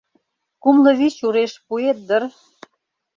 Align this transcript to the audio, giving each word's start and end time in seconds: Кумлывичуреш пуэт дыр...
Кумлывичуреш 0.61 1.53
пуэт 1.65 1.97
дыр... 2.09 2.23